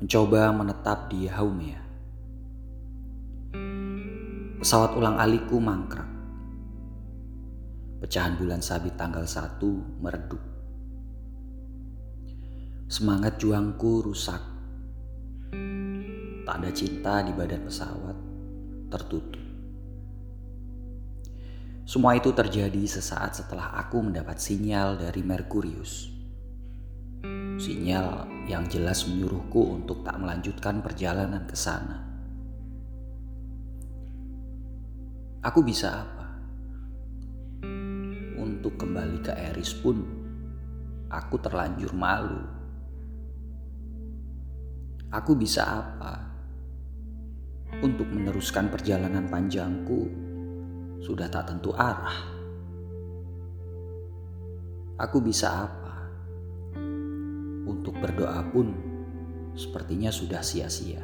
[0.00, 1.76] mencoba menetap di Haumea.
[4.56, 6.08] Pesawat ulang aliku mangkrak.
[8.00, 9.60] Pecahan bulan sabit tanggal 1
[10.00, 10.40] meredup.
[12.88, 14.40] Semangat juangku rusak.
[16.48, 18.16] Tak ada cinta di badan pesawat
[18.88, 19.44] tertutup.
[21.84, 26.08] Semua itu terjadi sesaat setelah aku mendapat sinyal dari Merkurius.
[27.60, 32.02] Sinyal yang jelas menyuruhku untuk tak melanjutkan perjalanan ke sana.
[35.46, 36.26] Aku bisa apa?
[38.42, 40.02] Untuk kembali ke Eris pun,
[41.06, 42.42] aku terlanjur malu.
[45.14, 46.14] Aku bisa apa?
[47.80, 50.10] Untuk meneruskan perjalanan panjangku,
[50.98, 52.18] sudah tak tentu arah.
[55.00, 55.89] Aku bisa apa?
[57.66, 58.72] Untuk berdoa pun
[59.58, 61.02] sepertinya sudah sia-sia.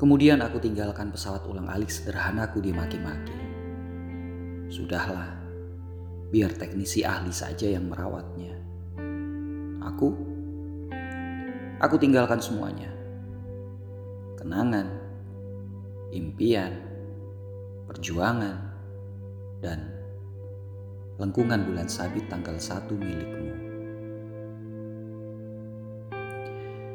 [0.00, 3.36] Kemudian aku tinggalkan pesawat ulang alik sederhanaku di maki-maki.
[4.72, 5.28] Sudahlah,
[6.32, 8.56] biar teknisi ahli saja yang merawatnya.
[9.84, 10.08] Aku,
[11.84, 12.88] aku tinggalkan semuanya.
[14.40, 14.88] Kenangan,
[16.16, 16.80] impian,
[17.84, 18.56] perjuangan,
[19.60, 19.99] dan
[21.20, 23.52] lengkungan bulan sabit tanggal satu milikmu.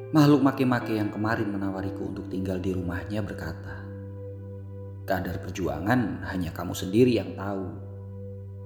[0.10, 3.86] Makhluk make-make yang kemarin menawariku untuk tinggal di rumahnya berkata,
[5.06, 7.70] Kadar perjuangan hanya kamu sendiri yang tahu.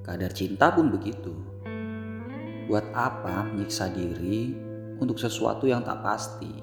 [0.07, 1.35] Kadar cinta pun begitu.
[2.71, 4.55] Buat apa menyiksa diri
[5.03, 6.53] untuk sesuatu yang tak pasti?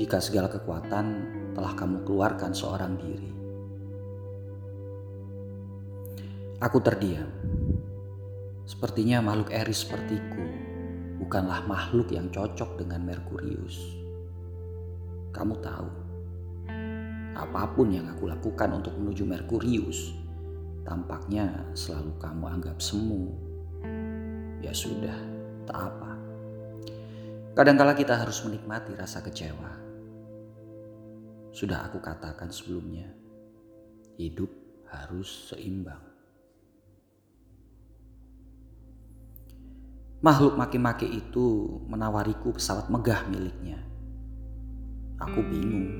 [0.00, 1.06] Jika segala kekuatan
[1.52, 3.30] telah kamu keluarkan seorang diri.
[6.64, 7.43] Aku terdiam.
[8.64, 10.40] Sepertinya makhluk Eris sepertiku
[11.20, 13.76] bukanlah makhluk yang cocok dengan Merkurius.
[15.36, 15.90] Kamu tahu,
[17.36, 20.16] apa pun yang aku lakukan untuk menuju Merkurius,
[20.86, 23.36] tampaknya selalu kamu anggap semu.
[24.64, 25.18] Ya sudah,
[25.68, 26.12] tak apa.
[27.52, 29.76] Kadangkala kita harus menikmati rasa kecewa.
[31.52, 33.12] Sudah aku katakan sebelumnya,
[34.16, 34.50] hidup
[34.88, 36.13] harus seimbang.
[40.24, 43.76] Makhluk maki-maki itu menawariku pesawat megah miliknya.
[45.20, 45.92] Aku bingung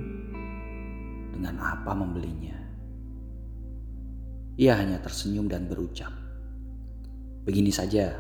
[1.37, 2.57] dengan apa membelinya.
[4.57, 6.09] Ia hanya tersenyum dan berucap,
[7.45, 8.17] "Begini saja,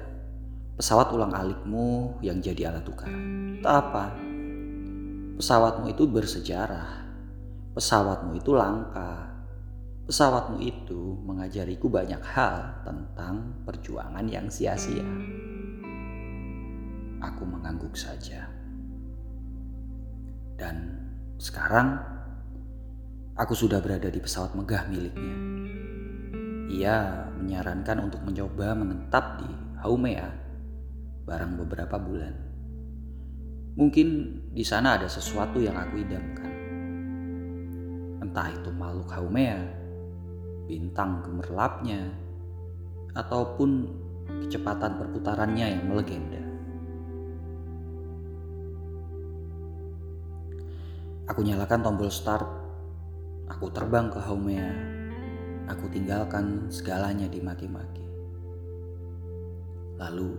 [0.76, 3.08] pesawat ulang alikmu yang jadi alat tukar.
[3.64, 4.12] Tak apa,
[5.40, 7.00] pesawatmu itu bersejarah,
[7.72, 9.40] pesawatmu itu langka,
[10.04, 15.08] pesawatmu itu mengajariku banyak hal tentang perjuangan yang sia-sia."
[17.20, 18.48] Aku mengangguk saja.
[20.54, 21.02] Dan
[21.38, 21.98] sekarang
[23.34, 25.36] aku sudah berada di pesawat megah miliknya.
[26.74, 26.96] Ia
[27.38, 29.50] menyarankan untuk mencoba menetap di
[29.82, 30.30] Haumea
[31.24, 32.34] barang beberapa bulan.
[33.74, 34.08] Mungkin
[34.54, 36.52] di sana ada sesuatu yang aku idamkan.
[38.22, 39.58] Entah itu makhluk Haumea,
[40.70, 42.06] bintang gemerlapnya,
[43.18, 43.90] ataupun
[44.46, 46.43] kecepatan perputarannya yang melegenda.
[51.24, 52.44] Aku nyalakan tombol start.
[53.48, 54.68] Aku terbang ke Haumea.
[55.72, 58.04] Aku tinggalkan segalanya di maki-maki.
[59.96, 60.36] Lalu,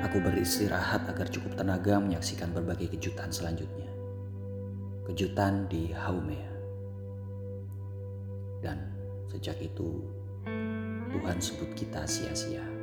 [0.00, 3.92] aku beristirahat agar cukup tenaga menyaksikan berbagai kejutan selanjutnya.
[5.04, 6.48] Kejutan di Haumea.
[8.64, 8.80] Dan
[9.28, 10.08] sejak itu,
[11.12, 12.77] Tuhan sebut kita sia-sia.